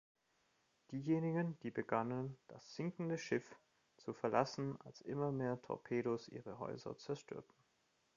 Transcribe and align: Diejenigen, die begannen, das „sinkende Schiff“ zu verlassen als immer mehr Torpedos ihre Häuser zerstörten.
Diejenigen, 0.91 1.59
die 1.59 1.69
begannen, 1.69 2.35
das 2.47 2.75
„sinkende 2.75 3.19
Schiff“ 3.19 3.55
zu 3.97 4.13
verlassen 4.15 4.75
als 4.83 5.01
immer 5.01 5.31
mehr 5.31 5.61
Torpedos 5.61 6.27
ihre 6.27 6.57
Häuser 6.57 6.97
zerstörten. 6.97 7.53